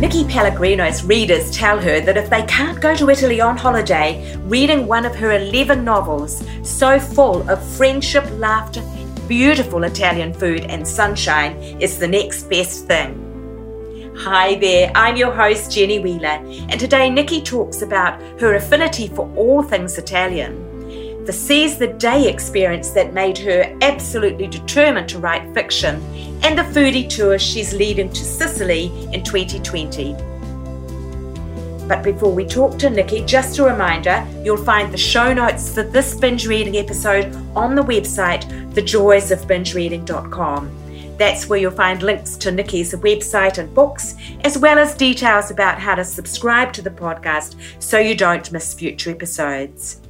[0.00, 4.86] Nicky Pellegrino's readers tell her that if they can't go to Italy on holiday, reading
[4.86, 8.82] one of her 11 novels, so full of friendship, laughter,
[9.28, 14.14] beautiful Italian food, and sunshine, is the next best thing.
[14.16, 19.30] Hi there, I'm your host Jenny Wheeler, and today Nicky talks about her affinity for
[19.36, 20.69] all things Italian
[21.30, 26.02] the seize the day experience that made her absolutely determined to write fiction,
[26.42, 30.14] and the foodie tour she's leading to Sicily in 2020.
[31.86, 35.84] But before we talk to Nicky, just a reminder you'll find the show notes for
[35.84, 41.16] this binge reading episode on the website thejoysofbingereading.com.
[41.16, 45.78] That's where you'll find links to Nicky's website and books, as well as details about
[45.78, 50.00] how to subscribe to the podcast so you don't miss future episodes.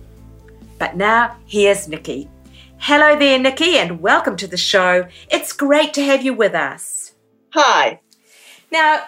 [0.81, 2.31] But now, here's Nicky.
[2.79, 5.07] Hello there, Nicky, and welcome to the show.
[5.31, 7.13] It's great to have you with us.
[7.53, 8.01] Hi.
[8.73, 9.03] Now,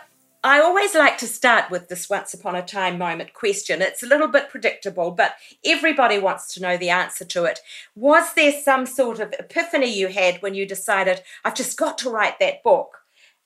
[0.44, 3.80] I always like to start with this once upon a time moment question.
[3.80, 5.32] It's a little bit predictable, but
[5.64, 7.60] everybody wants to know the answer to it.
[7.96, 12.10] Was there some sort of epiphany you had when you decided, I've just got to
[12.10, 12.98] write that book?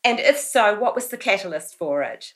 [0.03, 2.35] And if so, what was the catalyst for it?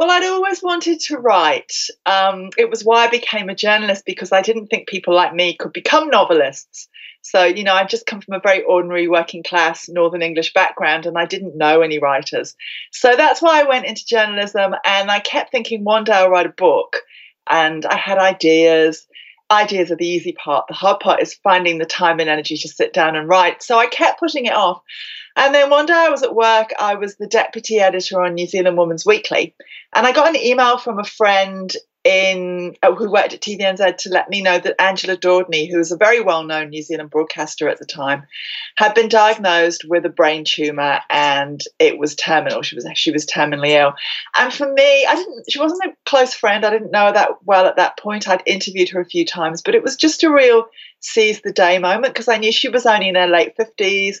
[0.00, 1.74] Well, I'd always wanted to write.
[2.06, 5.54] Um, it was why I became a journalist because I didn't think people like me
[5.54, 6.88] could become novelists.
[7.20, 11.04] So, you know, I'd just come from a very ordinary working class Northern English background
[11.04, 12.56] and I didn't know any writers.
[12.92, 16.46] So that's why I went into journalism and I kept thinking one day I'll write
[16.46, 17.02] a book.
[17.50, 19.06] And I had ideas.
[19.50, 20.66] Ideas are the easy part.
[20.66, 23.62] The hard part is finding the time and energy to sit down and write.
[23.62, 24.80] So I kept putting it off.
[25.36, 28.46] And then one day I was at work, I was the deputy editor on New
[28.46, 29.54] Zealand Woman's Weekly,
[29.94, 34.08] and I got an email from a friend in uh, who worked at TVNZ to
[34.08, 37.78] let me know that Angela D'Audney, who was a very well-known New Zealand broadcaster at
[37.78, 38.24] the time,
[38.76, 42.62] had been diagnosed with a brain tumor and it was terminal.
[42.62, 43.92] She was she was terminally ill.
[44.38, 46.64] And for me, I didn't she wasn't a close friend.
[46.64, 48.28] I didn't know her that well at that point.
[48.28, 50.66] I'd interviewed her a few times, but it was just a real
[51.00, 54.18] seize the day moment because I knew she was only in her late 50s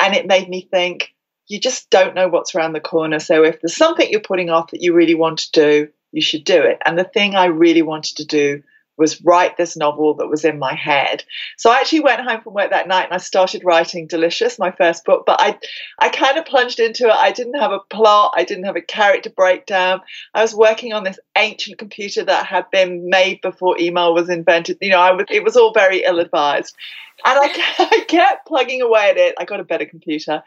[0.00, 1.14] and it made me think
[1.48, 3.18] you just don't know what's around the corner.
[3.18, 6.44] So if there's something you're putting off that you really want to do, you should
[6.44, 6.78] do it.
[6.84, 8.62] And the thing I really wanted to do
[8.98, 11.24] was write this novel that was in my head.
[11.56, 14.70] So I actually went home from work that night and I started writing Delicious, my
[14.70, 15.58] first book, but I
[15.98, 17.12] I kind of plunged into it.
[17.14, 20.02] I didn't have a plot, I didn't have a character breakdown.
[20.34, 24.78] I was working on this ancient computer that had been made before email was invented.
[24.80, 26.76] You know, I was it was all very ill-advised.
[27.24, 29.34] And I, I kept plugging away at it.
[29.38, 30.42] I got a better computer.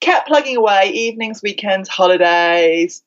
[0.00, 3.02] Kept plugging away evenings, weekends, holidays,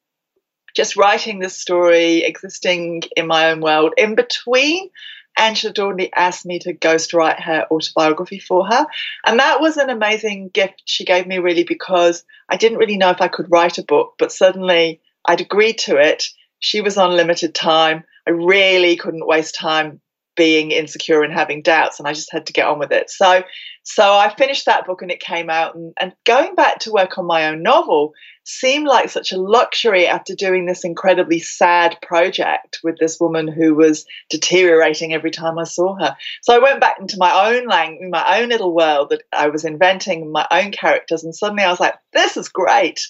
[0.75, 3.93] just writing this story, existing in my own world.
[3.97, 4.89] In between,
[5.37, 8.85] Angela D'Audney asked me to ghostwrite her autobiography for her.
[9.25, 13.11] And that was an amazing gift she gave me, really, because I didn't really know
[13.11, 16.25] if I could write a book, but suddenly I'd agreed to it.
[16.59, 18.03] She was on limited time.
[18.27, 20.01] I really couldn't waste time
[20.35, 23.09] being insecure and having doubts and I just had to get on with it.
[23.09, 23.43] So
[23.83, 27.17] so I finished that book and it came out and, and going back to work
[27.17, 32.79] on my own novel seemed like such a luxury after doing this incredibly sad project
[32.83, 36.15] with this woman who was deteriorating every time I saw her.
[36.41, 39.63] So I went back into my own language, my own little world that I was
[39.63, 43.07] inventing my own characters and suddenly I was like, this is great.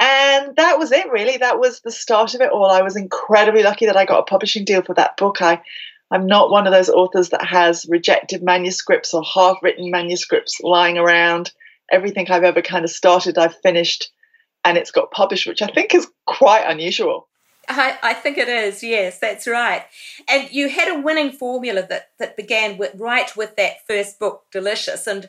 [0.00, 1.36] And that was it, really.
[1.36, 2.70] That was the start of it all.
[2.70, 5.42] I was incredibly lucky that I got a publishing deal for that book.
[5.42, 5.60] I
[6.12, 10.98] I'm not one of those authors that has rejected manuscripts or half written manuscripts lying
[10.98, 11.52] around.
[11.90, 14.10] Everything I've ever kind of started, I've finished
[14.64, 17.28] and it's got published, which I think is quite unusual.
[17.68, 19.84] I, I think it is, yes, that's right.
[20.28, 24.44] And you had a winning formula that, that began with, right with that first book,
[24.50, 25.06] Delicious.
[25.06, 25.28] And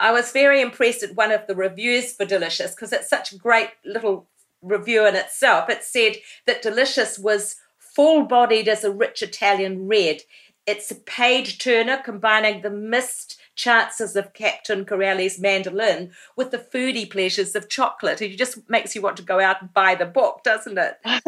[0.00, 3.38] I was very impressed at one of the reviews for Delicious because it's such a
[3.38, 4.28] great little
[4.62, 5.68] review in itself.
[5.68, 6.16] It said
[6.46, 10.22] that Delicious was full bodied as a rich Italian red.
[10.66, 17.10] It's a page turner combining the missed chances of Captain Corelli's mandolin with the foodie
[17.10, 18.22] pleasures of chocolate.
[18.22, 20.98] It just makes you want to go out and buy the book, doesn't it?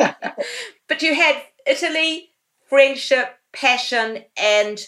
[0.89, 2.31] but you had Italy,
[2.69, 4.87] friendship, passion, and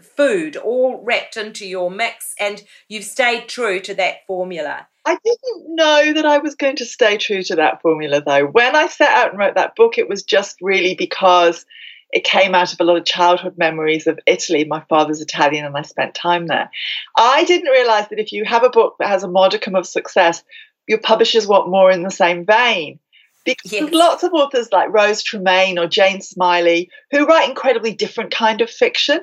[0.00, 4.86] food all wrapped into your mix, and you've stayed true to that formula.
[5.04, 8.46] I didn't know that I was going to stay true to that formula, though.
[8.46, 11.64] When I set out and wrote that book, it was just really because
[12.10, 14.64] it came out of a lot of childhood memories of Italy.
[14.64, 16.70] My father's Italian and I spent time there.
[17.16, 20.42] I didn't realize that if you have a book that has a modicum of success,
[20.86, 22.98] your publishers want more in the same vein.
[23.44, 23.92] Because yes.
[23.92, 28.68] lots of authors like Rose Tremain or Jane Smiley who write incredibly different kind of
[28.68, 29.20] fiction.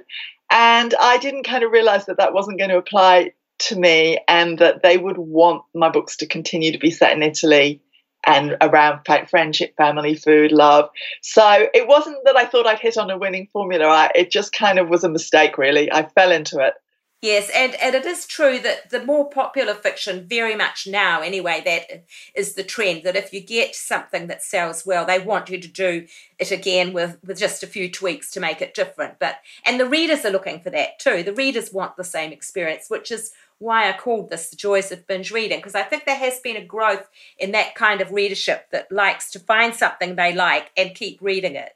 [0.49, 4.59] And I didn't kind of realize that that wasn't going to apply to me and
[4.59, 7.81] that they would want my books to continue to be set in Italy
[8.25, 10.89] and around friendship, family, food, love.
[11.21, 13.85] So it wasn't that I thought I'd hit on a winning formula.
[13.85, 15.91] I, it just kind of was a mistake, really.
[15.91, 16.73] I fell into it.
[17.21, 21.61] Yes, and, and it is true that the more popular fiction, very much now anyway,
[21.65, 22.03] that
[22.35, 25.67] is the trend that if you get something that sells well, they want you to
[25.67, 26.05] do
[26.37, 29.17] it again with, with just a few tweaks to make it different.
[29.17, 31.23] But and the readers are looking for that too.
[31.23, 35.07] The readers want the same experience, which is why I called this the joys of
[35.07, 37.09] binge reading, because I think there has been a growth
[37.39, 41.55] in that kind of readership that likes to find something they like and keep reading
[41.55, 41.74] it.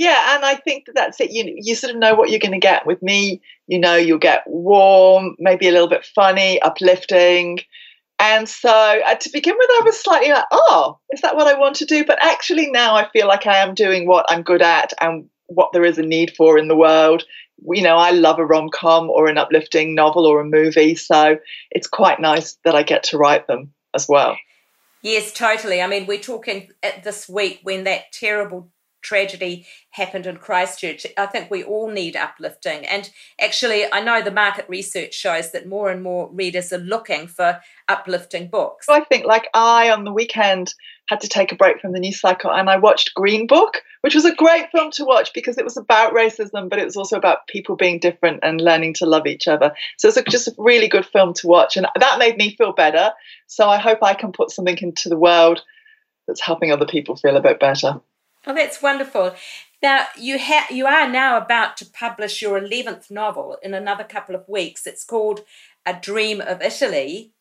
[0.00, 1.30] Yeah, and I think that that's it.
[1.30, 2.86] You you sort of know what you're going to get.
[2.86, 7.58] With me, you know, you'll get warm, maybe a little bit funny, uplifting.
[8.18, 11.58] And so uh, to begin with, I was slightly like, oh, is that what I
[11.58, 12.02] want to do?
[12.06, 15.74] But actually, now I feel like I am doing what I'm good at and what
[15.74, 17.24] there is a need for in the world.
[17.70, 20.94] You know, I love a rom com or an uplifting novel or a movie.
[20.94, 21.36] So
[21.70, 24.38] it's quite nice that I get to write them as well.
[25.02, 25.82] Yes, totally.
[25.82, 26.70] I mean, we're talking
[27.04, 28.70] this week when that terrible
[29.02, 31.06] tragedy happened in Christchurch.
[31.16, 32.86] I think we all need uplifting.
[32.86, 33.10] And
[33.40, 37.60] actually, I know the market research shows that more and more readers are looking for
[37.88, 38.88] uplifting books.
[38.88, 40.74] I think, like I, on the weekend,
[41.10, 44.14] had to take a break from the news cycle and I watched Green Book, which
[44.14, 47.16] was a great film to watch because it was about racism, but it was also
[47.16, 49.72] about people being different and learning to love each other.
[49.98, 51.76] So it's just a really good film to watch.
[51.76, 53.10] And that made me feel better.
[53.48, 55.62] So I hope I can put something into the world
[56.28, 58.00] that's helping other people feel a bit better.
[58.46, 59.34] Oh, that's wonderful.
[59.82, 64.34] Now you have you are now about to publish your eleventh novel in another couple
[64.34, 64.86] of weeks.
[64.86, 65.40] It's called
[65.84, 67.32] A Dream of Italy.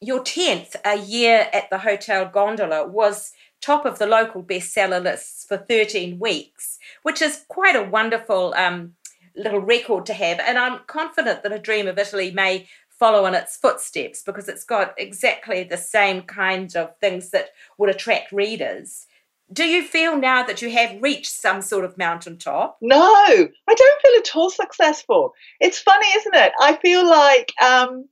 [0.00, 5.44] Your tenth, A Year at the Hotel Gondola, was top of the local bestseller lists
[5.44, 8.94] for thirteen weeks, which is quite a wonderful um,
[9.34, 10.38] little record to have.
[10.38, 14.64] And I'm confident that A Dream of Italy may follow in its footsteps because it's
[14.64, 19.06] got exactly the same kinds of things that would attract readers
[19.54, 22.76] do you feel now that you have reached some sort of mountaintop?
[22.80, 25.32] No, I don't feel at all successful.
[25.60, 26.52] It's funny, isn't it?
[26.60, 28.06] I feel like, um,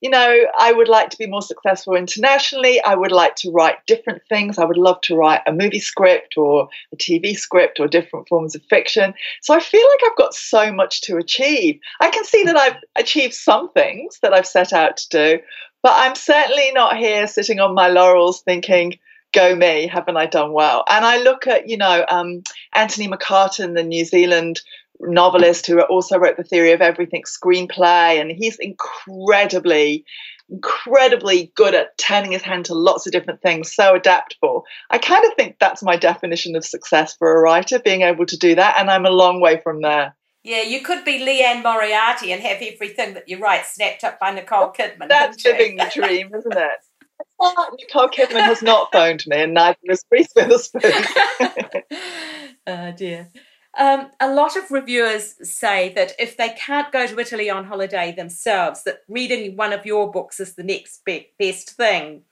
[0.00, 2.80] you know, I would like to be more successful internationally.
[2.82, 4.56] I would like to write different things.
[4.56, 8.54] I would love to write a movie script or a TV script or different forms
[8.54, 9.14] of fiction.
[9.42, 11.80] So I feel like I've got so much to achieve.
[12.00, 15.38] I can see that I've achieved some things that I've set out to do,
[15.82, 18.98] but I'm certainly not here sitting on my laurels thinking,
[19.34, 20.84] go me, haven't I done well?
[20.88, 22.42] And I look at, you know, um,
[22.72, 24.60] Anthony McCarten, the New Zealand
[25.00, 30.04] novelist who also wrote the Theory of Everything screenplay, and he's incredibly,
[30.48, 34.64] incredibly good at turning his hand to lots of different things, so adaptable.
[34.90, 38.36] I kind of think that's my definition of success for a writer, being able to
[38.36, 40.14] do that, and I'm a long way from there.
[40.44, 44.30] Yeah, you could be Liane Moriarty and have everything that you write snapped up by
[44.30, 45.08] Nicole Kidman.
[45.08, 46.78] That's living the dream, isn't it?
[47.40, 50.92] Nicole Kidman has not phoned me, and neither has Reese Witherspoon.
[52.66, 53.28] oh dear.
[53.76, 58.12] Um, a lot of reviewers say that if they can't go to Italy on holiday
[58.12, 62.22] themselves, that reading one of your books is the next be- best thing.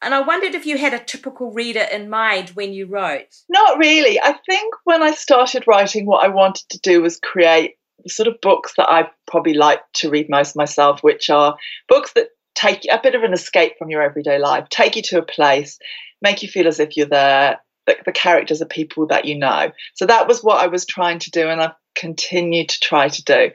[0.00, 3.42] And I wondered if you had a typical reader in mind when you wrote.
[3.48, 4.18] Not really.
[4.20, 8.28] I think when I started writing, what I wanted to do was create the sort
[8.28, 11.56] of books that I probably like to read most myself, which are
[11.88, 15.18] books that take a bit of an escape from your everyday life, take you to
[15.18, 15.78] a place,
[16.20, 17.60] make you feel as if you're there.
[17.86, 19.70] The, the characters are people that you know.
[19.94, 23.22] So that was what I was trying to do, and I've continued to try to
[23.22, 23.50] do.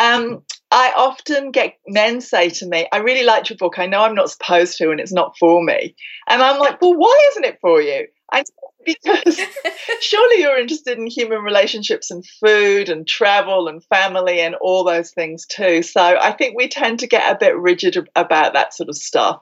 [0.00, 3.78] Um, I often get men say to me, I really liked your book.
[3.78, 5.96] I know I'm not supposed to, and it's not for me.
[6.28, 8.06] And I'm like, well, why isn't it for you?
[8.32, 8.44] I
[8.84, 9.40] because
[10.00, 15.10] surely you're interested in human relationships and food and travel and family and all those
[15.10, 15.82] things too.
[15.82, 19.40] So I think we tend to get a bit rigid about that sort of stuff.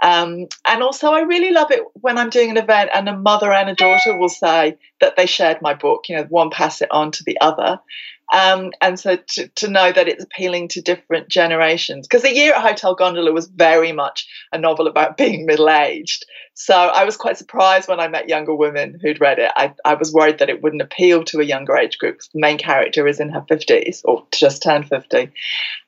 [0.00, 3.52] Um, and also, I really love it when I'm doing an event and a mother
[3.52, 6.90] and a daughter will say that they shared my book, you know, one pass it
[6.90, 7.80] on to the other.
[8.32, 12.06] Um, and so to, to know that it's appealing to different generations.
[12.06, 16.26] Because the Year at Hotel Gondola was very much a novel about being middle aged.
[16.54, 19.52] So I was quite surprised when I met younger women who'd read it.
[19.54, 22.20] I, I was worried that it wouldn't appeal to a younger age group.
[22.32, 25.30] The main character is in her 50s or just turned 50.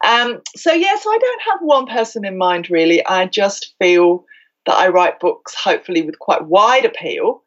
[0.06, 3.04] Um, so, yeah, so I don't have one person in mind really.
[3.04, 4.24] I just feel
[4.66, 7.42] that I write books hopefully with quite wide appeal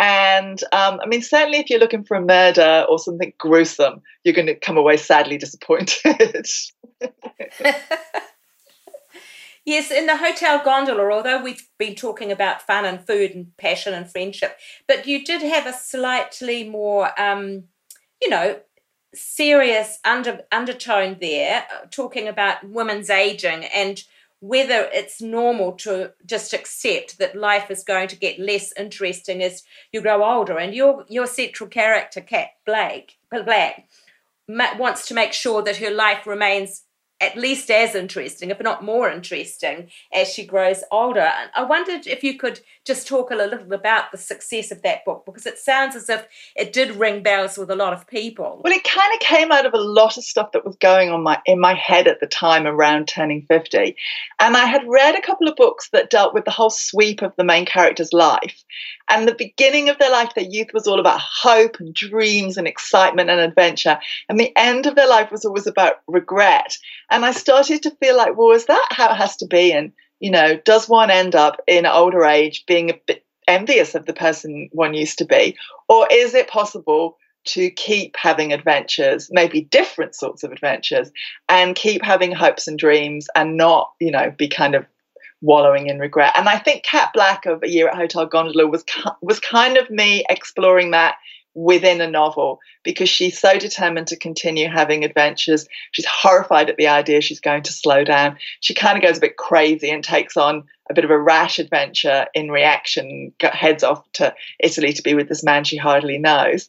[0.00, 4.34] And um, I mean, certainly if you're looking for a murder or something gruesome, you're
[4.34, 6.46] going to come away sadly disappointed.
[9.66, 13.92] Yes, in the Hotel Gondola, although we've been talking about fun and food and passion
[13.92, 17.64] and friendship, but you did have a slightly more, um,
[18.22, 18.58] you know,
[19.14, 24.02] serious under undertone there, uh, talking about women's aging and
[24.40, 29.62] whether it's normal to just accept that life is going to get less interesting as
[29.92, 30.58] you grow older.
[30.58, 33.86] And your your central character, Kat Blake, Black,
[34.48, 36.84] wants to make sure that her life remains
[37.20, 41.30] at least as interesting, if not more interesting, as she grows older.
[41.54, 45.24] I wondered if you could just talk a little about the success of that book
[45.24, 48.60] because it sounds as if it did ring bells with a lot of people.
[48.64, 51.22] Well, it kind of came out of a lot of stuff that was going on
[51.22, 53.94] my in my head at the time around turning 50.
[54.40, 57.32] And I had read a couple of books that dealt with the whole sweep of
[57.36, 58.64] the main character's life.
[59.08, 62.66] And the beginning of their life, their youth was all about hope and dreams and
[62.66, 64.00] excitement and adventure.
[64.28, 66.76] And the end of their life was always about regret.
[67.08, 69.72] And I started to feel like, well, is that how it has to be?
[69.72, 74.06] And, you know, does one end up in older age being a bit envious of
[74.06, 75.56] the person one used to be?
[75.88, 81.10] Or is it possible to keep having adventures, maybe different sorts of adventures,
[81.48, 84.84] and keep having hopes and dreams and not, you know, be kind of
[85.40, 86.34] wallowing in regret.
[86.36, 88.84] And I think Kat Black of A Year at Hotel Gondola was
[89.22, 91.16] was kind of me exploring that
[91.54, 95.66] within a novel because she's so determined to continue having adventures.
[95.92, 98.38] She's horrified at the idea she's going to slow down.
[98.60, 101.58] She kind of goes a bit crazy and takes on a bit of a rash
[101.58, 106.68] adventure in reaction, heads off to Italy to be with this man she hardly knows.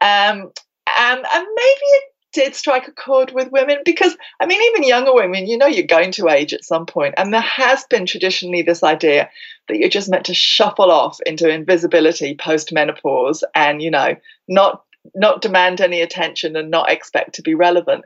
[0.00, 0.52] Um,
[0.98, 5.46] and, and maybe did strike a chord with women because I mean, even younger women,
[5.46, 8.82] you know, you're going to age at some point, and there has been traditionally this
[8.82, 9.30] idea
[9.68, 14.16] that you're just meant to shuffle off into invisibility post menopause, and you know,
[14.48, 18.04] not not demand any attention and not expect to be relevant.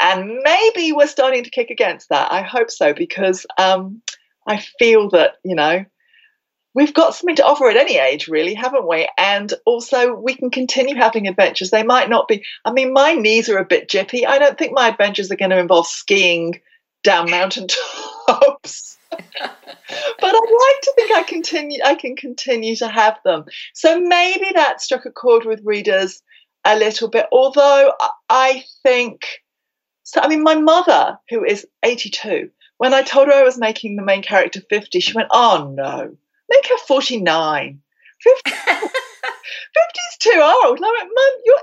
[0.00, 2.32] And maybe we're starting to kick against that.
[2.32, 4.00] I hope so because um,
[4.46, 5.84] I feel that you know
[6.74, 9.08] we've got something to offer at any age, really, haven't we?
[9.18, 11.70] And also, we can continue having adventures.
[11.70, 14.26] They might not be, I mean, my knees are a bit jippy.
[14.26, 16.60] I don't think my adventures are going to involve skiing
[17.02, 17.66] down mountain
[18.28, 18.98] tops.
[19.10, 19.24] but
[20.22, 23.44] I'd like to think I continue I can continue to have them.
[23.74, 26.22] So maybe that struck a chord with readers
[26.64, 27.26] a little bit.
[27.32, 27.92] Although
[28.28, 29.26] I think
[30.04, 33.96] so I mean my mother, who is 82, when I told her I was making
[33.96, 36.16] the main character 50, she went, Oh no,
[36.50, 37.80] Make her 49.
[38.22, 40.78] 50, 50 is too old.
[40.78, 41.62] I'm like, Mum, you're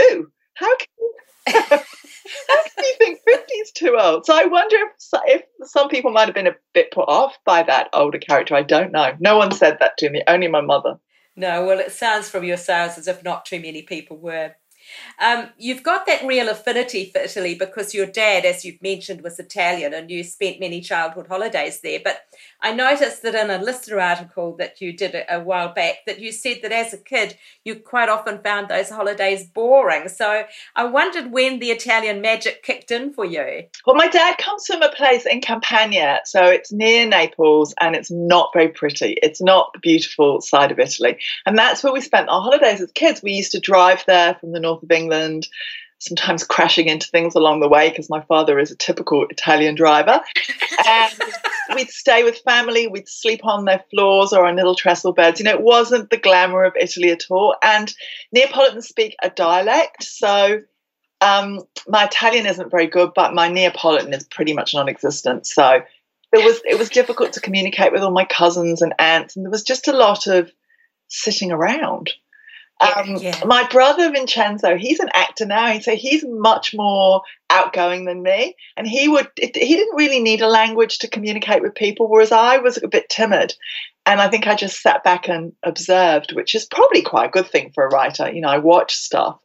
[0.00, 0.32] 82.
[0.54, 1.14] How can you,
[1.48, 4.24] how can you think 50 is too old?
[4.24, 7.64] So I wonder if, if some people might have been a bit put off by
[7.64, 8.54] that older character.
[8.54, 9.12] I don't know.
[9.18, 10.98] No one said that to me, only my mother.
[11.36, 14.54] No, well, it sounds from your sounds as if not too many people were.
[15.20, 19.38] Um, you've got that real affinity for Italy because your dad, as you've mentioned, was
[19.38, 22.00] Italian and you spent many childhood holidays there.
[22.02, 22.22] But
[22.60, 26.20] I noticed that in a listener article that you did a, a while back, that
[26.20, 30.08] you said that as a kid you quite often found those holidays boring.
[30.08, 33.64] So I wondered when the Italian magic kicked in for you.
[33.86, 38.10] Well, my dad comes from a place in Campania, so it's near Naples and it's
[38.10, 39.16] not very pretty.
[39.22, 41.18] It's not the beautiful side of Italy.
[41.46, 43.22] And that's where we spent our holidays as kids.
[43.22, 45.48] We used to drive there from the north of England,
[45.98, 50.20] sometimes crashing into things along the way because my father is a typical Italian driver.
[50.86, 51.12] And
[51.74, 55.40] we'd stay with family, we'd sleep on their floors or on little trestle beds.
[55.40, 57.56] You know, it wasn't the glamour of Italy at all.
[57.62, 57.92] And
[58.32, 60.62] Neapolitans speak a dialect, so
[61.20, 65.46] um, my Italian isn't very good, but my Neapolitan is pretty much non-existent.
[65.46, 65.80] So
[66.32, 69.50] it was it was difficult to communicate with all my cousins and aunts, and there
[69.50, 70.50] was just a lot of
[71.08, 72.10] sitting around.
[72.80, 73.40] Um, yeah.
[73.46, 78.86] My brother Vincenzo, he's an actor now, so he's much more outgoing than me, and
[78.86, 82.82] he would he didn't really need a language to communicate with people, whereas I was
[82.82, 83.54] a bit timid,
[84.06, 87.46] and I think I just sat back and observed, which is probably quite a good
[87.46, 88.30] thing for a writer.
[88.32, 89.38] You know, I watch stuff.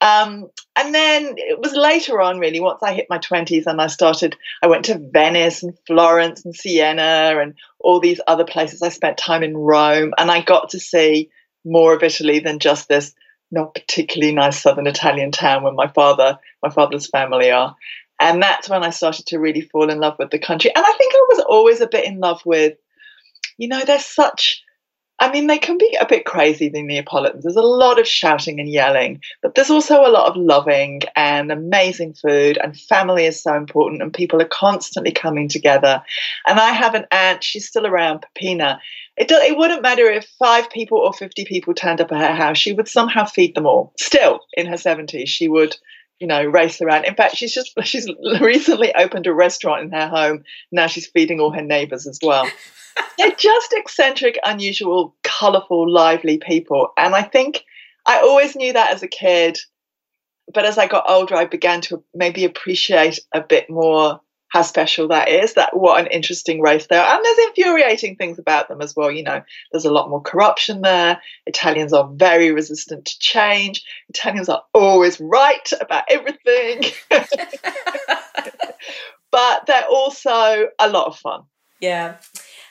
[0.00, 3.86] Um, and then it was later on, really, once I hit my 20s and I
[3.86, 8.82] started, I went to Venice and Florence and Siena and all these other places.
[8.82, 11.30] I spent time in Rome and I got to see
[11.64, 13.14] more of Italy than just this
[13.50, 17.76] not particularly nice southern Italian town where my father, my father's family are.
[18.18, 20.74] And that's when I started to really fall in love with the country.
[20.74, 22.78] And I think I was always a bit in love with,
[23.58, 24.62] you know, there's such
[25.22, 27.44] I mean, they can be a bit crazy, the Neapolitans.
[27.44, 31.52] There's a lot of shouting and yelling, but there's also a lot of loving and
[31.52, 36.02] amazing food, and family is so important, and people are constantly coming together.
[36.44, 38.80] And I have an aunt, she's still around, Peppina.
[39.22, 42.34] It, do, it wouldn't matter if five people or 50 people turned up at her
[42.34, 43.92] house, she would somehow feed them all.
[43.96, 45.76] Still, in her 70s, she would
[46.18, 47.04] you know, race around.
[47.04, 48.08] In fact, she's just she's
[48.40, 50.42] recently opened a restaurant in her home.
[50.72, 52.48] Now she's feeding all her neighbours as well.
[53.18, 56.88] They're just eccentric, unusual, colourful, lively people.
[56.96, 57.64] And I think
[58.04, 59.56] I always knew that as a kid.
[60.52, 64.20] But as I got older, I began to maybe appreciate a bit more
[64.52, 67.16] how special that is, that what an interesting race they are.
[67.16, 69.10] And there's infuriating things about them as well.
[69.10, 71.22] You know, there's a lot more corruption there.
[71.46, 73.82] Italians are very resistant to change.
[74.10, 76.82] Italians are always right about everything.
[79.30, 81.44] but they're also a lot of fun.
[81.80, 82.16] Yeah.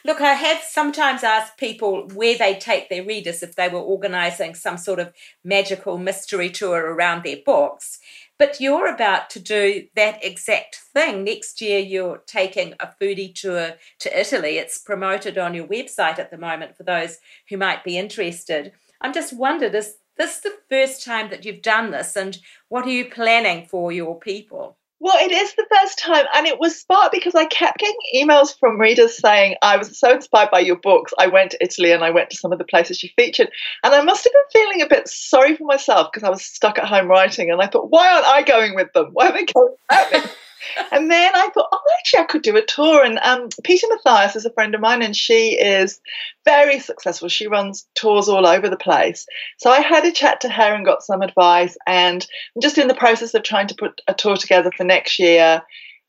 [0.05, 4.55] Look, I have sometimes asked people where they take their readers if they were organising
[4.55, 7.99] some sort of magical mystery tour around their books.
[8.41, 11.23] But you're about to do that exact thing.
[11.23, 14.57] Next year, you're taking a foodie tour to Italy.
[14.57, 17.19] It's promoted on your website at the moment for those
[17.49, 18.71] who might be interested.
[18.99, 22.15] I'm just wondered is this the first time that you've done this?
[22.15, 22.35] And
[22.69, 24.75] what are you planning for your people?
[25.03, 28.55] Well, it is the first time, and it was smart because I kept getting emails
[28.59, 31.11] from readers saying, I was so inspired by your books.
[31.17, 33.49] I went to Italy and I went to some of the places you featured.
[33.83, 36.77] And I must have been feeling a bit sorry for myself because I was stuck
[36.77, 37.49] at home writing.
[37.49, 39.09] And I thought, why aren't I going with them?
[39.13, 40.31] Why are they going without me?
[40.91, 43.03] and then I thought, oh, actually, I could do a tour.
[43.03, 45.99] And um, Peta Mathias is a friend of mine, and she is
[46.45, 47.29] very successful.
[47.29, 49.25] She runs tours all over the place.
[49.57, 51.77] So I had a chat to her and got some advice.
[51.87, 52.25] And
[52.55, 55.61] I'm just in the process of trying to put a tour together for next year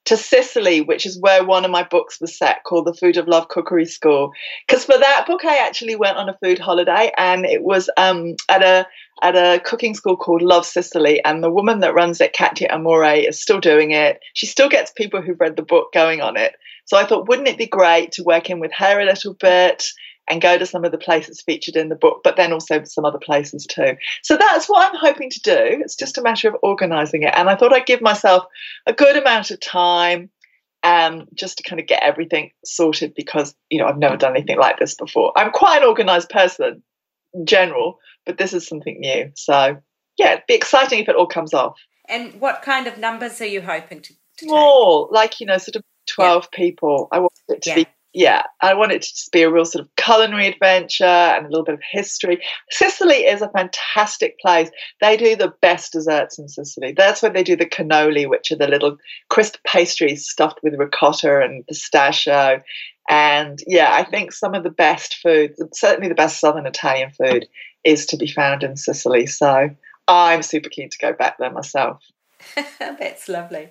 [0.04, 3.28] to Sicily, which is where one of my books was set, called The Food of
[3.28, 4.32] Love Cookery School.
[4.66, 8.34] Because for that book, I actually went on a food holiday, and it was um,
[8.48, 8.86] at a
[9.22, 11.24] at a cooking school called Love Sicily.
[11.24, 14.18] And the woman that runs it, Katia Amore, is still doing it.
[14.34, 16.56] She still gets people who've read the book going on it.
[16.86, 19.86] So I thought, wouldn't it be great to work in with her a little bit?
[20.28, 23.04] And go to some of the places featured in the book, but then also some
[23.04, 23.96] other places too.
[24.22, 25.80] So that's what I'm hoping to do.
[25.82, 27.34] It's just a matter of organizing it.
[27.36, 28.44] And I thought I'd give myself
[28.86, 30.30] a good amount of time
[30.84, 34.58] um, just to kind of get everything sorted because, you know, I've never done anything
[34.58, 35.32] like this before.
[35.36, 36.82] I'm quite an organized person
[37.34, 39.30] in general, but this is something new.
[39.34, 39.76] So,
[40.18, 41.78] yeah, it'd be exciting if it all comes off.
[42.08, 44.12] And what kind of numbers are you hoping to?
[44.38, 46.56] to Small, like, you know, sort of 12 yeah.
[46.56, 47.08] people.
[47.12, 47.76] I want it to yeah.
[47.76, 51.46] be yeah, I want it to just be a real sort of culinary adventure and
[51.46, 52.42] a little bit of history.
[52.70, 54.70] Sicily is a fantastic place.
[55.00, 56.92] They do the best desserts in Sicily.
[56.92, 58.98] That's where they do the cannoli, which are the little
[59.30, 62.62] crisp pastries stuffed with ricotta and pistachio.
[63.08, 67.46] And yeah, I think some of the best food, certainly the best Southern Italian food,
[67.82, 69.26] is to be found in Sicily.
[69.26, 69.70] So
[70.06, 72.02] I'm super keen to go back there myself.
[72.78, 73.70] That's lovely.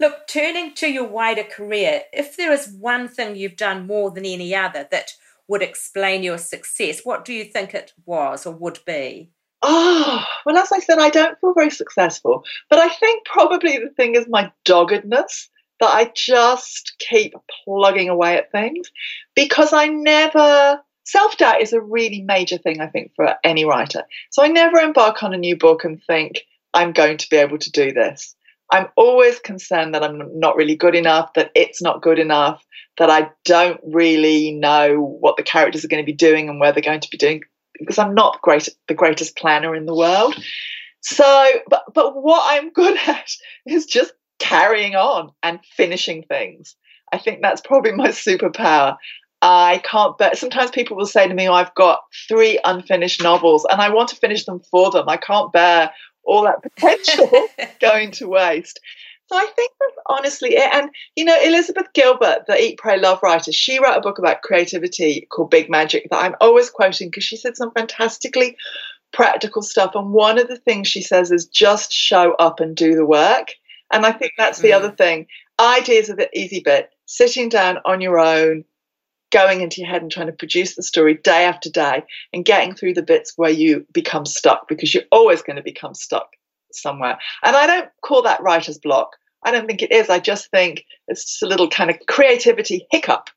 [0.00, 4.24] Look, turning to your wider career, if there is one thing you've done more than
[4.24, 5.12] any other that
[5.48, 9.30] would explain your success, what do you think it was or would be?
[9.62, 13.90] Oh, well, as I said, I don't feel very successful, but I think probably the
[13.90, 15.48] thing is my doggedness
[15.80, 18.90] that I just keep plugging away at things
[19.34, 20.80] because I never.
[21.04, 24.02] Self doubt is a really major thing, I think, for any writer.
[24.30, 26.42] So I never embark on a new book and think,
[26.76, 28.36] I'm going to be able to do this.
[28.70, 32.62] I'm always concerned that I'm not really good enough, that it's not good enough,
[32.98, 36.72] that I don't really know what the characters are going to be doing and where
[36.72, 37.42] they're going to be doing
[37.78, 40.34] because I'm not great the greatest planner in the world.
[41.00, 43.30] So, but but what I'm good at
[43.66, 46.76] is just carrying on and finishing things.
[47.12, 48.96] I think that's probably my superpower.
[49.42, 50.34] I can't bear.
[50.34, 54.08] Sometimes people will say to me, oh, "I've got three unfinished novels, and I want
[54.08, 55.08] to finish them for them.
[55.08, 55.92] I can't bear
[56.26, 57.48] all that potential
[57.80, 58.80] going to waste.
[59.28, 60.72] So I think that's honestly it.
[60.72, 64.42] And, you know, Elizabeth Gilbert, the Eat, Pray, Love writer, she wrote a book about
[64.42, 68.56] creativity called Big Magic that I'm always quoting because she said some fantastically
[69.12, 69.92] practical stuff.
[69.94, 73.48] And one of the things she says is just show up and do the work.
[73.92, 74.76] And I think that's the mm.
[74.76, 75.26] other thing.
[75.58, 76.90] Ideas are the easy bit.
[77.06, 78.64] Sitting down on your own,
[79.32, 82.74] going into your head and trying to produce the story day after day and getting
[82.74, 86.28] through the bits where you become stuck because you're always going to become stuck
[86.72, 87.18] somewhere.
[87.42, 89.16] And I don't call that writer's block.
[89.42, 90.08] I don't think it is.
[90.08, 93.30] I just think it's just a little kind of creativity hiccup.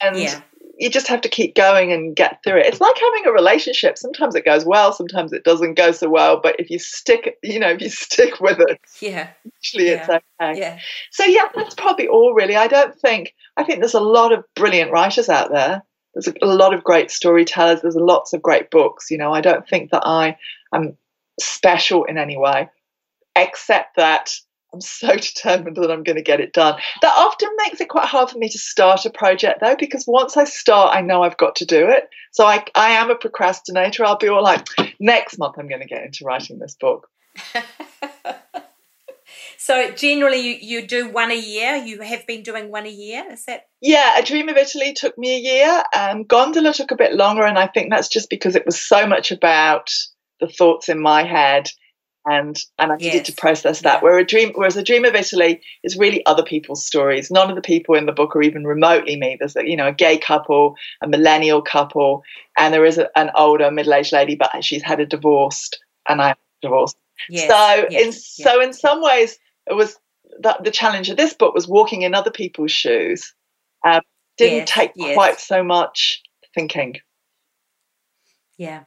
[0.00, 0.40] And yeah
[0.78, 2.66] you just have to keep going and get through it.
[2.66, 3.98] It's like having a relationship.
[3.98, 6.40] Sometimes it goes well, sometimes it doesn't go so well.
[6.40, 9.94] But if you stick, you know, if you stick with it, yeah, usually yeah.
[9.94, 10.58] it's okay.
[10.58, 10.78] Yeah.
[11.10, 12.56] So yeah, that's probably all really.
[12.56, 13.34] I don't think.
[13.56, 15.82] I think there's a lot of brilliant writers out there.
[16.14, 17.82] there's a, a lot of great storytellers.
[17.82, 19.10] There's lots of great books.
[19.10, 20.36] You know, I don't think that I
[20.72, 20.96] am
[21.40, 22.70] special in any way,
[23.34, 24.32] except that
[24.72, 26.80] I'm so determined that I'm going to get it done.
[27.02, 30.36] That often makes it quite hard for me to start a project though, because once
[30.36, 32.08] I start, I know I've got to do it.
[32.32, 34.04] So I, I am a procrastinator.
[34.04, 34.66] I'll be all like,
[35.00, 37.08] next month I'm going to get into writing this book.
[39.58, 41.76] so generally you, you do one a year.
[41.76, 43.24] You have been doing one a year.
[43.30, 43.68] Is that?
[43.80, 45.82] Yeah, A Dream of Italy took me a year.
[45.96, 49.06] Um, Gondola took a bit longer, and I think that's just because it was so
[49.06, 49.90] much about
[50.40, 51.70] the thoughts in my head
[52.30, 53.12] and and I yes.
[53.12, 54.02] needed to process that.
[54.02, 57.30] Where a dream, whereas a dream of Italy is really other people's stories.
[57.30, 59.36] None of the people in the book are even remotely me.
[59.38, 62.22] There's a, you know a gay couple, a millennial couple,
[62.56, 65.70] and there is a, an older middle-aged lady, but she's had a divorce,
[66.08, 66.96] and I'm divorced.
[67.28, 67.48] Yes.
[67.48, 68.06] So yes.
[68.06, 68.12] in
[68.44, 69.96] so in some ways, it was
[70.40, 73.34] that the challenge of this book was walking in other people's shoes.
[73.84, 74.02] Um,
[74.36, 76.22] didn't take quite so much
[76.54, 76.96] thinking.
[78.56, 78.84] Yeah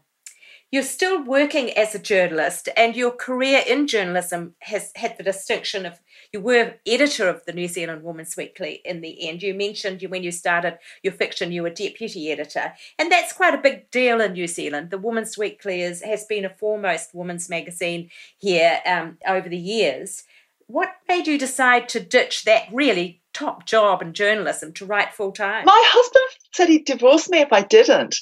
[0.71, 5.85] you're still working as a journalist, and your career in journalism has had the distinction
[5.85, 5.99] of
[6.31, 9.43] you were editor of the New Zealand Woman's Weekly in the end.
[9.43, 13.61] You mentioned when you started your fiction, you were deputy editor, and that's quite a
[13.61, 14.91] big deal in New Zealand.
[14.91, 20.23] The Woman's Weekly is, has been a foremost women's magazine here um, over the years.
[20.67, 25.33] What made you decide to ditch that really top job in journalism to write full
[25.33, 25.65] time?
[25.65, 28.15] My husband said he'd divorce me if I didn't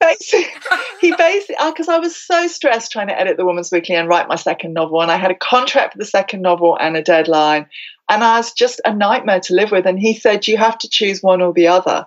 [0.00, 0.46] basically,
[1.00, 4.08] he basically, because uh, I was so stressed trying to edit the Woman's Weekly and
[4.08, 7.02] write my second novel, and I had a contract for the second novel and a
[7.02, 7.66] deadline,
[8.08, 9.86] and I was just a nightmare to live with.
[9.86, 12.06] And he said, You have to choose one or the other.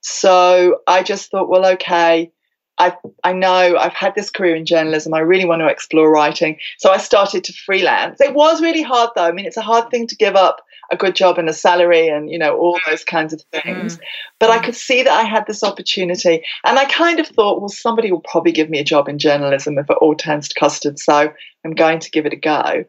[0.00, 2.30] So I just thought, well, okay,
[2.78, 5.14] I I know I've had this career in journalism.
[5.14, 6.58] I really want to explore writing.
[6.78, 8.20] So I started to freelance.
[8.20, 9.24] It was really hard though.
[9.24, 10.60] I mean, it's a hard thing to give up
[10.90, 13.96] a good job and a salary and you know all those kinds of things.
[13.96, 14.00] Mm.
[14.38, 17.68] But I could see that I had this opportunity, and I kind of thought, well,
[17.68, 20.98] somebody will probably give me a job in journalism if it all turns to custard.
[20.98, 21.32] So
[21.64, 22.84] I'm going to give it a go.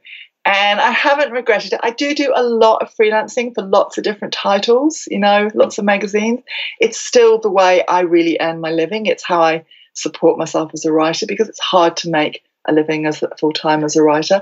[0.45, 1.79] And I haven't regretted it.
[1.81, 5.79] I do do a lot of freelancing for lots of different titles, you know, lots
[5.79, 6.41] of magazines.
[6.79, 9.07] It's still the way I really earn my living.
[9.07, 13.07] It's how I support myself as a writer because it's hard to make a living
[13.07, 14.41] as a full time as a writer.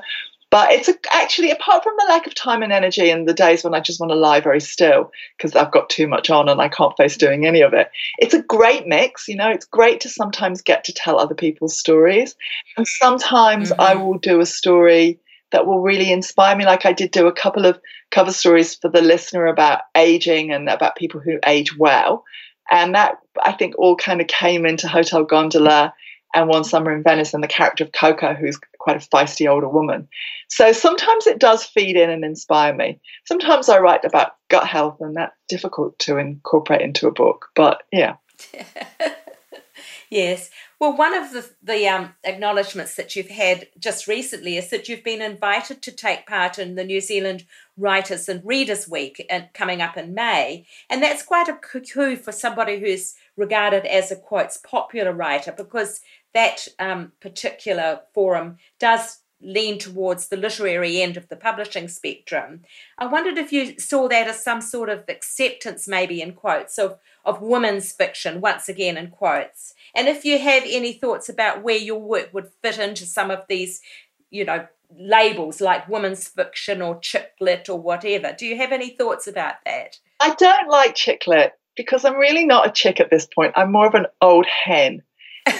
[0.49, 3.63] But it's a, actually, apart from the lack of time and energy and the days
[3.63, 6.61] when I just want to lie very still because I've got too much on and
[6.61, 7.89] I can't face doing any of it,
[8.19, 9.27] it's a great mix.
[9.27, 12.35] You know, it's great to sometimes get to tell other people's stories.
[12.77, 13.81] And sometimes mm-hmm.
[13.81, 15.19] I will do a story
[15.53, 16.65] that will really inspire me.
[16.65, 17.79] Like I did do a couple of
[18.11, 22.25] cover stories for the listener about aging and about people who age well.
[22.69, 25.93] And that I think all kind of came into Hotel Gondola
[26.33, 29.69] and One Summer in Venice and the character of Coco, who's quite a feisty older
[29.69, 30.07] woman.
[30.49, 32.99] So sometimes it does feed in and inspire me.
[33.25, 37.47] Sometimes I write about gut health, and that's difficult to incorporate into a book.
[37.55, 38.15] But yeah.
[40.13, 40.49] yes.
[40.79, 45.03] Well, one of the, the um, acknowledgements that you've had just recently is that you've
[45.03, 47.45] been invited to take part in the New Zealand
[47.77, 50.65] Writers and Readers Week and coming up in May.
[50.89, 56.01] And that's quite a coup for somebody who's regarded as a quotes popular writer because
[56.33, 62.61] that um, particular forum does lean towards the literary end of the publishing spectrum.
[62.97, 66.97] I wondered if you saw that as some sort of acceptance, maybe in quotes, of,
[67.25, 69.73] of women's fiction, once again in quotes.
[69.95, 73.45] And if you have any thoughts about where your work would fit into some of
[73.47, 73.81] these,
[74.31, 78.33] you know, labels like women's fiction or chick lit or whatever.
[78.37, 79.97] Do you have any thoughts about that?
[80.19, 83.53] I don't like chick lit because I'm really not a chick at this point.
[83.55, 85.01] I'm more of an old hen.
[85.45, 85.55] and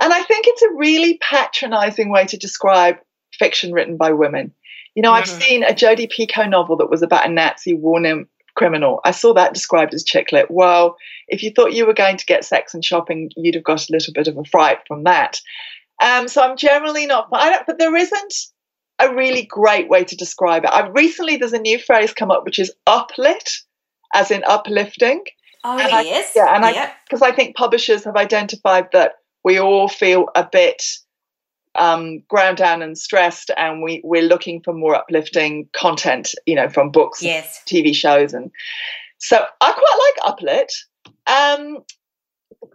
[0.00, 2.96] I think it's a really patronizing way to describe
[3.32, 4.52] fiction written by women.
[4.94, 5.18] You know, mm-hmm.
[5.18, 8.00] I've seen a Jodi Picoult novel that was about a Nazi war
[8.58, 9.00] criminal.
[9.04, 10.50] I saw that described as chick lit.
[10.50, 10.96] Well,
[11.28, 13.92] if you thought you were going to get sex and shopping, you'd have got a
[13.92, 15.40] little bit of a fright from that.
[16.02, 18.34] Um, so I'm generally not, I don't, but there isn't
[18.98, 20.70] a really great way to describe it.
[20.70, 23.60] I recently there's a new phrase come up which is uplit,
[24.12, 25.22] as in uplifting.
[25.64, 26.88] Oh and yes, I, yeah, and yep.
[26.88, 29.12] I because I think publishers have identified that
[29.44, 30.82] we all feel a bit
[31.78, 36.68] um, ground down and stressed, and we we're looking for more uplifting content, you know,
[36.68, 38.50] from books, yes, TV shows, and
[39.18, 40.68] so I quite like Uplit.
[41.26, 41.78] Um,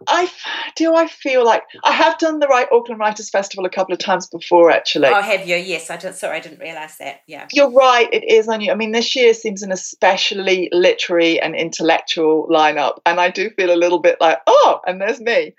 [0.06, 0.30] I
[0.76, 0.94] do.
[0.94, 4.26] I feel like I have done the right Auckland Writers Festival a couple of times
[4.26, 5.08] before, actually.
[5.08, 5.56] Oh, have you?
[5.56, 7.20] Yes, I just sorry, I didn't realise that.
[7.26, 8.08] Yeah, you're right.
[8.12, 8.72] It is on you.
[8.72, 13.72] I mean, this year seems an especially literary and intellectual lineup, and I do feel
[13.72, 15.54] a little bit like, oh, and there's me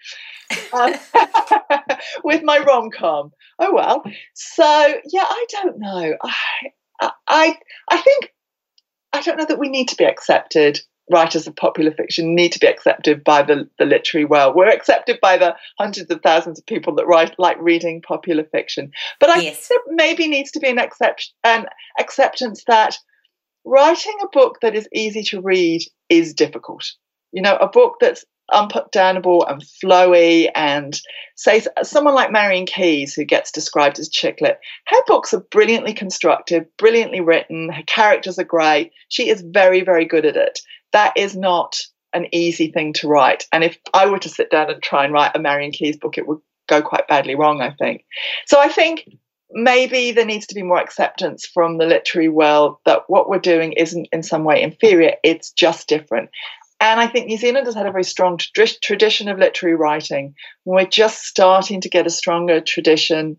[0.74, 0.94] um,
[2.24, 3.32] with my rom com.
[3.60, 4.04] Oh well.
[4.34, 4.64] So
[5.12, 6.16] yeah, I don't know.
[6.22, 7.58] I, I
[7.90, 8.34] I think
[9.14, 12.60] I don't know that we need to be accepted writers of popular fiction need to
[12.60, 14.56] be accepted by the, the literary world.
[14.56, 18.92] We're accepted by the hundreds of thousands of people that write like reading popular fiction.
[19.20, 19.68] But I yes.
[19.68, 21.68] think there maybe needs to be an, accept, an
[22.00, 22.98] acceptance that
[23.66, 26.86] writing a book that is easy to read is difficult.
[27.32, 31.00] You know, a book that's unputdownable and flowy and
[31.36, 35.94] say someone like Marion Keyes who gets described as chick lit her books are brilliantly
[35.94, 40.60] constructed brilliantly written her characters are great she is very very good at it
[40.96, 41.78] that is not
[42.14, 45.14] an easy thing to write and if I were to sit down and try and
[45.14, 48.06] write a Marion Keyes book it would go quite badly wrong I think
[48.46, 49.08] so I think
[49.52, 53.74] maybe there needs to be more acceptance from the literary world that what we're doing
[53.74, 56.30] isn't in some way inferior, it's just different.
[56.82, 60.36] And I think New Zealand has had a very strong tradition of literary writing.
[60.66, 63.38] We're just starting to get a stronger tradition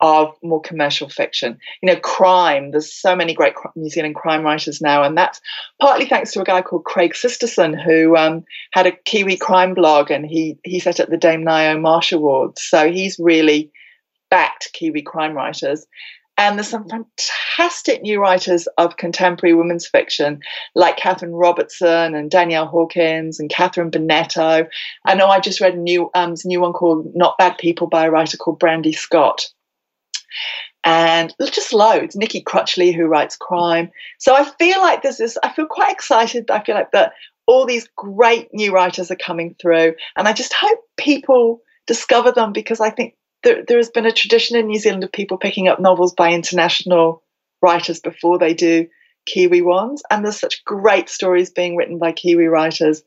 [0.00, 1.58] of more commercial fiction.
[1.82, 5.40] You know, crime, there's so many great New Zealand crime writers now, and that's
[5.80, 10.10] partly thanks to a guy called Craig Sisterson, who um, had a Kiwi crime blog
[10.10, 12.62] and he, he set up the Dame Ngaio Marsh Awards.
[12.62, 13.70] So he's really
[14.30, 15.86] backed Kiwi crime writers.
[16.38, 20.40] And there's some fantastic new writers of contemporary women's fiction,
[20.74, 24.66] like Catherine Robertson and Danielle Hawkins and Catherine Bonetto.
[25.04, 28.06] I know I just read a new, um, new one called Not Bad People by
[28.06, 29.50] a writer called Brandy Scott.
[30.82, 32.16] And just loads.
[32.16, 33.90] Nikki Crutchley, who writes crime.
[34.18, 36.50] So I feel like this, I feel quite excited.
[36.50, 37.12] I feel like that
[37.46, 39.94] all these great new writers are coming through.
[40.16, 44.12] And I just hope people discover them because I think there, there has been a
[44.12, 47.22] tradition in New Zealand of people picking up novels by international
[47.62, 48.86] writers before they do
[49.26, 50.02] Kiwi ones.
[50.10, 53.02] And there's such great stories being written by Kiwi writers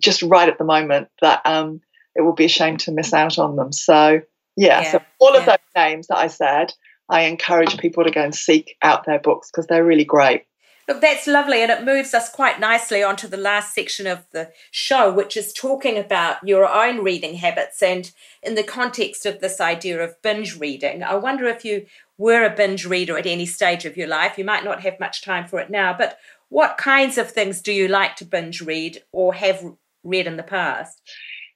[0.00, 1.80] just right at the moment that um,
[2.14, 3.72] it will be a shame to miss out on them.
[3.72, 4.22] So,
[4.56, 5.56] yeah, yeah so all of yeah.
[5.56, 6.72] those names that I said,
[7.08, 10.44] I encourage people to go and seek out their books because they're really great.
[10.88, 14.50] Look, that's lovely, and it moves us quite nicely onto the last section of the
[14.72, 17.82] show, which is talking about your own reading habits.
[17.82, 18.10] And
[18.42, 21.86] in the context of this idea of binge reading, I wonder if you
[22.18, 24.36] were a binge reader at any stage of your life.
[24.36, 27.72] You might not have much time for it now, but what kinds of things do
[27.72, 29.64] you like to binge read or have
[30.02, 31.00] read in the past?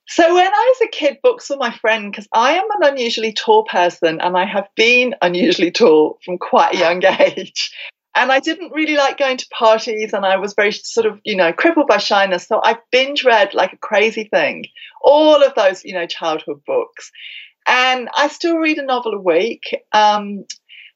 [0.09, 3.33] So when I was a kid, books were my friend because I am an unusually
[3.33, 7.73] tall person and I have been unusually tall from quite a young age
[8.17, 11.37] and I didn't really like going to parties, and I was very sort of, you
[11.37, 12.49] know, crippled by shyness.
[12.49, 14.65] So I binge read like a crazy thing,
[15.03, 17.13] all of those, you know, childhood books.
[17.67, 19.77] And I still read a novel a week.
[19.93, 20.47] Um,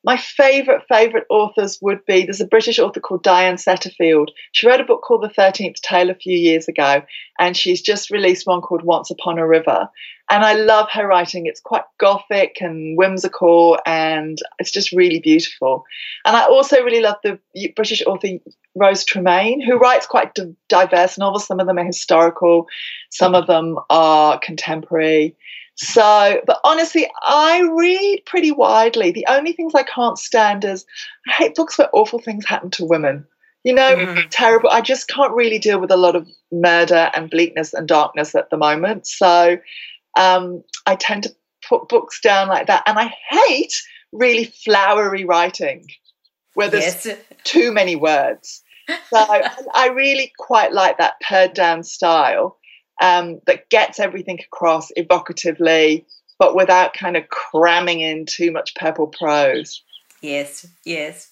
[0.02, 4.28] my favorite, favorite authors would be there's a British author called Diane Setterfield.
[4.52, 7.02] She wrote a book called The 13th Tale a few years ago,
[7.38, 9.88] and she's just released one called Once Upon a River.
[10.30, 11.46] And I love her writing.
[11.46, 15.84] It's quite gothic and whimsical, and it's just really beautiful.
[16.24, 17.38] And I also really love the
[17.74, 18.28] British author
[18.74, 20.36] Rose Tremain, who writes quite
[20.68, 21.46] diverse novels.
[21.46, 22.68] Some of them are historical,
[23.10, 25.36] some of them are contemporary.
[25.82, 29.12] So, but honestly, I read pretty widely.
[29.12, 30.84] The only things I can't stand is
[31.26, 33.26] I hate books where awful things happen to women.
[33.64, 34.28] You know, mm-hmm.
[34.28, 34.68] terrible.
[34.68, 38.50] I just can't really deal with a lot of murder and bleakness and darkness at
[38.50, 39.06] the moment.
[39.06, 39.56] So,
[40.18, 41.34] um, I tend to
[41.66, 42.82] put books down like that.
[42.86, 45.86] And I hate really flowery writing
[46.52, 47.16] where there's yes.
[47.44, 48.62] too many words.
[48.86, 52.58] So I, I really quite like that pared down style
[53.00, 56.04] um, that gets everything across evocatively,
[56.38, 59.82] but without kind of cramming in too much purple prose.
[60.20, 61.30] Yes, yes.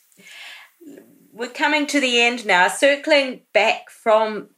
[1.33, 4.49] We're coming to the end now, circling back from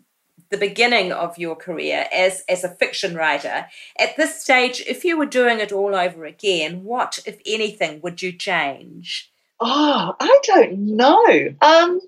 [0.51, 3.67] the beginning of your career as, as a fiction writer.
[3.99, 8.23] At this stage, if you were doing it all over again, what, if anything, would
[8.23, 9.31] you change?
[9.61, 11.55] Oh, I don't know.
[11.61, 12.01] Um,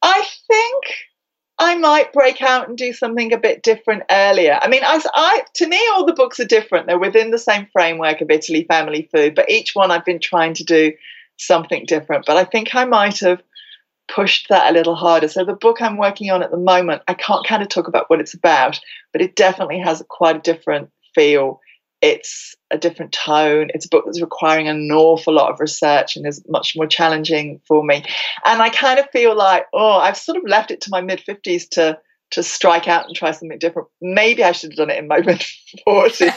[0.00, 0.84] I think
[1.58, 4.58] I might break out and do something a bit different earlier.
[4.62, 6.86] I mean, I, I, to me, all the books are different.
[6.86, 10.54] They're within the same framework of Italy Family Food, but each one I've been trying
[10.54, 10.92] to do
[11.36, 12.26] something different.
[12.26, 13.42] But I think I might have
[14.06, 15.28] pushed that a little harder.
[15.28, 18.08] So the book I'm working on at the moment, I can't kind of talk about
[18.08, 18.80] what it's about,
[19.12, 21.60] but it definitely has quite a different feel
[22.00, 23.70] it's a different tone.
[23.74, 27.60] It's a book that's requiring an awful lot of research and is much more challenging
[27.66, 28.04] for me.
[28.44, 31.20] And I kind of feel like, oh, I've sort of left it to my mid
[31.20, 31.98] 50s to
[32.30, 33.88] to strike out and try something different.
[34.02, 35.44] Maybe I should have done it in my mid
[35.86, 36.34] 40s.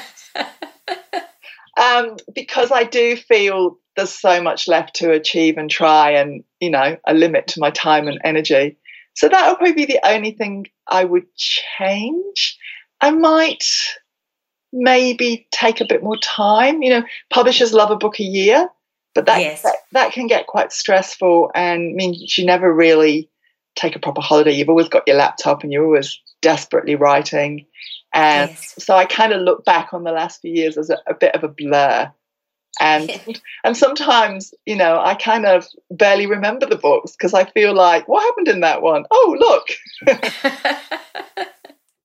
[1.78, 6.70] um, because I do feel there's so much left to achieve and try, and you
[6.70, 8.78] know, a limit to my time and energy.
[9.14, 12.58] So that would probably be the only thing I would change.
[13.02, 13.66] I might
[14.74, 16.82] maybe take a bit more time.
[16.82, 18.70] You know, publishers love a book a year,
[19.14, 19.62] but that, yes.
[19.64, 23.30] that, that can get quite stressful and means you never really
[23.76, 24.52] take a proper holiday.
[24.52, 27.66] You've always got your laptop and you're always desperately writing.
[28.14, 28.76] And yes.
[28.78, 31.36] so I kind of look back on the last few years as a, a bit
[31.36, 32.12] of a blur.
[32.80, 37.74] And and sometimes, you know, I kind of barely remember the books because I feel
[37.74, 39.06] like, what happened in that one?
[39.12, 39.68] Oh, look.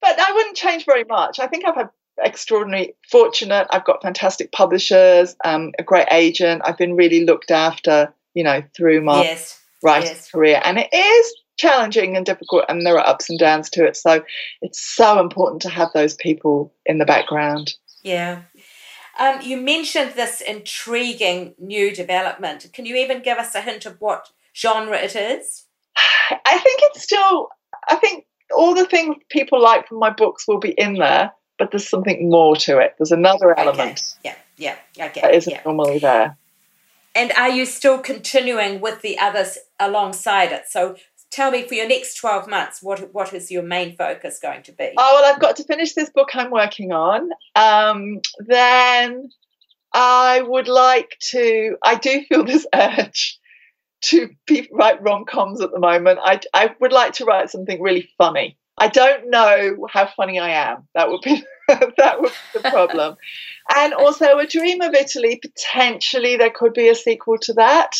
[0.00, 1.38] but I wouldn't change very much.
[1.38, 1.90] I think I've had
[2.22, 3.66] extraordinary fortunate.
[3.70, 6.62] I've got fantastic publishers, um, a great agent.
[6.64, 9.60] I've been really looked after, you know, through my yes.
[9.82, 10.30] writing yes.
[10.30, 10.60] career.
[10.64, 13.96] And it is challenging and difficult and there are ups and downs to it.
[13.96, 14.22] So
[14.62, 17.74] it's so important to have those people in the background.
[18.02, 18.42] Yeah.
[19.18, 22.66] Um, you mentioned this intriguing new development.
[22.72, 25.64] Can you even give us a hint of what genre it is?
[25.96, 27.48] I think it's still,
[27.88, 31.70] I think all the things people like from my books will be in there, but
[31.70, 32.94] there's something more to it.
[32.98, 34.14] There's another element.
[34.24, 34.36] Okay.
[34.56, 35.62] Yeah, yeah, I get that isn't yeah.
[35.64, 36.36] normally there.
[37.14, 40.64] And are you still continuing with the others alongside it?
[40.68, 40.96] So
[41.30, 44.72] tell me for your next 12 months what what is your main focus going to
[44.72, 49.28] be oh well i've got to finish this book i'm working on um, then
[49.92, 53.38] i would like to i do feel this urge
[54.02, 58.08] to be, write rom-coms at the moment I, I would like to write something really
[58.18, 62.70] funny i don't know how funny i am that would be that would be the
[62.70, 63.16] problem
[63.76, 67.96] and also a dream of italy potentially there could be a sequel to that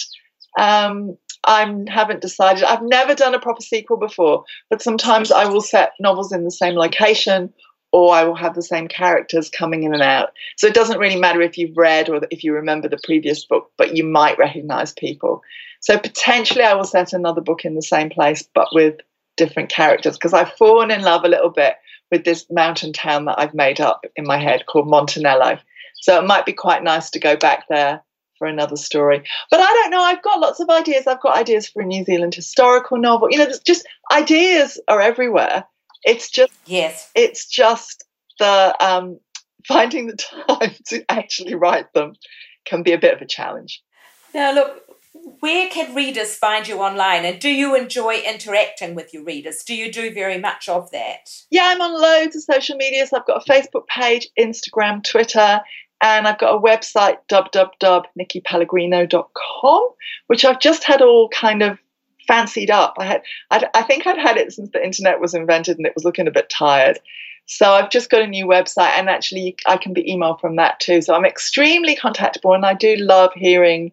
[0.59, 2.65] um, I haven't decided.
[2.65, 6.51] I've never done a proper sequel before, but sometimes I will set novels in the
[6.51, 7.53] same location
[7.93, 10.31] or I will have the same characters coming in and out.
[10.57, 13.71] So it doesn't really matter if you've read or if you remember the previous book,
[13.79, 15.43] but you might recognize people.
[15.81, 18.97] So potentially I will set another book in the same place, but with
[19.37, 21.75] different characters because I've fallen in love a little bit
[22.11, 25.61] with this mountain town that I've made up in my head called Montanello.
[25.96, 28.03] So it might be quite nice to go back there
[28.38, 29.22] for another story.
[29.51, 30.03] But I don't know.
[30.03, 31.07] I've got lots of ideas.
[31.07, 33.29] I've got ideas for a New Zealand historical novel.
[33.31, 35.64] You know, there's just ideas are everywhere.
[36.05, 37.11] It's just yes.
[37.14, 38.05] It's just
[38.38, 39.18] the um,
[39.66, 40.16] finding the
[40.49, 42.14] time to actually write them
[42.64, 43.83] can be a bit of a challenge.
[44.35, 44.83] Now, look,
[45.41, 49.75] where can readers find you online and do you enjoy interacting with your readers do
[49.75, 53.27] you do very much of that yeah i'm on loads of social media so i've
[53.27, 55.61] got a facebook page instagram twitter
[56.01, 59.89] and I've got a website, www.nickypellegrino.com,
[60.27, 61.79] which I've just had all kind of
[62.27, 62.97] fancied up.
[62.99, 65.95] I had, I'd, I think I'd had it since the internet was invented, and it
[65.95, 66.99] was looking a bit tired.
[67.47, 70.81] So I've just got a new website, and actually I can be emailed from that
[70.81, 71.01] too.
[71.01, 73.93] So I'm extremely contactable, and I do love hearing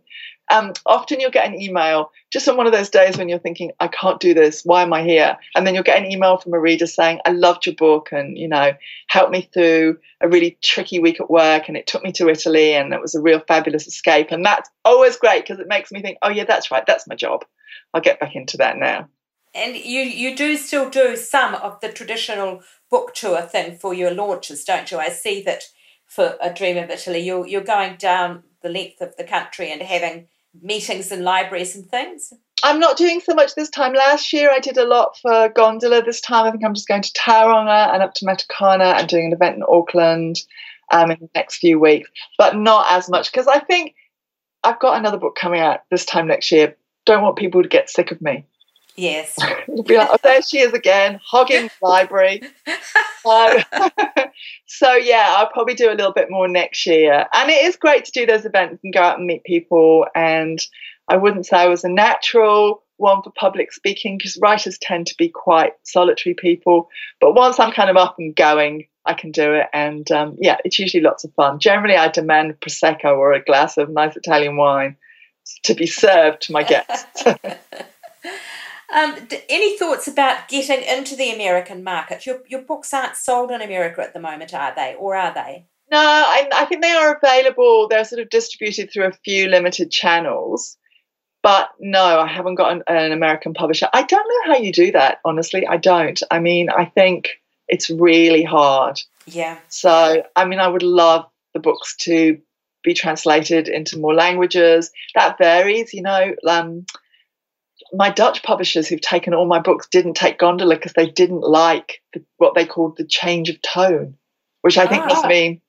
[0.54, 3.72] um, often you'll get an email just on one of those days when you're thinking,
[3.80, 4.62] I can't do this.
[4.64, 5.36] Why am I here?
[5.56, 8.38] And then you'll get an email from a reader saying, I loved your book and,
[8.38, 8.74] you know,
[9.08, 12.76] helped me through a really tricky week at work and it took me to Italy
[12.76, 14.28] and it was a real fabulous escape.
[14.30, 16.86] And that's always great because it makes me think, oh, yeah, that's right.
[16.86, 17.44] That's my job.
[17.96, 19.10] I'll get back into that now.
[19.56, 22.62] And you, you do still do some of the traditional
[22.92, 25.00] book tour thing for your launches, don't you?
[25.00, 25.64] I see that
[26.06, 29.82] for A Dream of Italy, you're, you're going down the length of the country and
[29.82, 30.28] having
[30.62, 32.34] meetings in libraries and things?
[32.64, 33.94] I'm not doing so much this time.
[33.94, 36.02] Last year I did a lot for Gondola.
[36.04, 39.26] This time I think I'm just going to Tauranga and up to Matakana and doing
[39.28, 40.38] an event in Auckland
[40.92, 43.96] um, in the next few weeks, but not as much because I think
[44.64, 46.76] I've got another book coming out this time next year.
[47.06, 48.46] Don't want people to get sick of me.
[48.96, 49.38] Yes.
[49.86, 52.42] be like, oh, there she is again, hogging the library.
[53.26, 53.64] Uh,
[54.68, 57.26] so yeah, I'll probably do a little bit more next year.
[57.34, 60.06] And it is great to do those events and go out and meet people.
[60.16, 60.60] And
[61.08, 65.16] I wouldn't say I was a natural one for public speaking because writers tend to
[65.18, 66.90] be quite solitary people.
[67.20, 69.68] But once I'm kind of up and going, I can do it.
[69.74, 71.60] And um, yeah, it's usually lots of fun.
[71.60, 74.96] Generally, I demand prosecco or a glass of nice Italian wine
[75.64, 77.24] to be served to my guests.
[78.94, 82.26] Um, any thoughts about getting into the American market?
[82.26, 84.96] Your, your books aren't sold in America at the moment, are they?
[85.00, 85.66] Or are they?
[85.92, 87.88] No, I, I think they are available.
[87.88, 90.78] They're sort of distributed through a few limited channels.
[91.42, 93.90] But no, I haven't got an, an American publisher.
[93.94, 95.68] I don't know how you do that, honestly.
[95.68, 96.22] I don't.
[96.32, 97.30] I mean, I think
[97.68, 99.00] it's really hard.
[99.26, 99.58] Yeah.
[99.68, 102.40] So, I mean, I would love the books to
[102.84, 104.92] be translated into more languages.
[105.16, 106.34] That varies, you know.
[106.48, 106.86] Um,
[107.92, 112.02] my Dutch publishers who've taken all my books didn't take Gondola because they didn't like
[112.14, 114.16] the, what they called the change of tone,
[114.62, 115.08] which I think ah.
[115.08, 115.62] must mean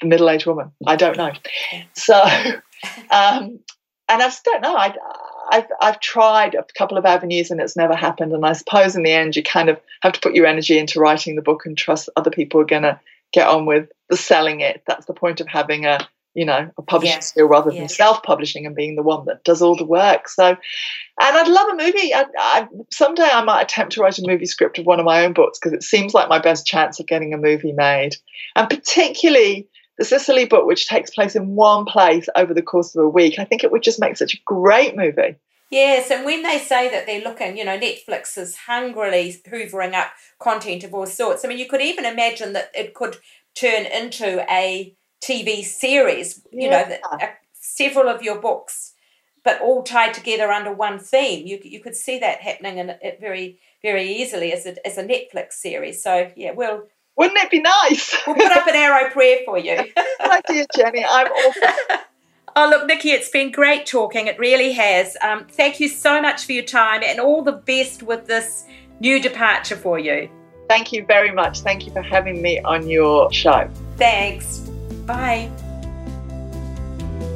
[0.00, 0.72] the middle-aged woman.
[0.86, 1.32] I don't know.
[1.94, 2.14] So,
[3.10, 3.60] um,
[4.08, 4.76] and I just don't know.
[4.76, 4.94] I,
[5.50, 8.32] I've, I've tried a couple of avenues and it's never happened.
[8.32, 11.00] And I suppose in the end, you kind of have to put your energy into
[11.00, 13.00] writing the book and trust other people are going to
[13.32, 14.82] get on with the selling it.
[14.86, 17.20] That's the point of having a you know, a publishing Yeah.
[17.20, 17.86] skill rather than Yeah.
[17.86, 20.28] self-publishing and being the one that does all the work.
[20.28, 20.56] So, and
[21.18, 22.12] I'd love a movie.
[22.12, 25.24] I, I, someday I might attempt to write a movie script of one of my
[25.24, 28.16] own books because it seems like my best chance of getting a movie made.
[28.56, 33.04] And particularly the Sicily book, which takes place in one place over the course of
[33.04, 35.36] a week, I think it would just make such a great movie.
[35.70, 40.08] Yes, and when they say that they're looking, you know, Netflix is hungrily hoovering up
[40.38, 41.44] content of all sorts.
[41.44, 43.16] I mean, you could even imagine that it could
[43.54, 44.94] turn into a
[45.24, 48.92] TV series, you know, that, uh, several of your books,
[49.42, 51.46] but all tied together under one theme.
[51.46, 55.04] You, you could see that happening in it very, very easily as a, as a
[55.04, 56.02] Netflix series.
[56.02, 56.84] So, yeah, we'll,
[57.16, 58.14] Wouldn't it be nice?
[58.26, 59.76] we'll put up an arrow prayer for you.
[59.96, 61.04] Good idea, Jenny.
[61.04, 61.96] I'm awful.
[62.56, 64.28] Oh, look, Nicky, it's been great talking.
[64.28, 65.16] It really has.
[65.22, 68.64] Um, thank you so much for your time and all the best with this
[69.00, 70.30] new departure for you.
[70.68, 71.62] Thank you very much.
[71.62, 73.68] Thank you for having me on your show.
[73.96, 74.70] Thanks.
[75.06, 75.50] Bye.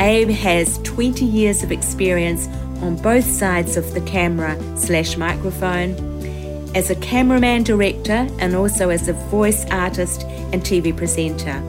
[0.00, 2.48] Abe has 20 years of experience
[2.82, 5.94] on both sides of the camera slash microphone,
[6.74, 10.22] as a cameraman director and also as a voice artist
[10.52, 11.62] and TV presenter.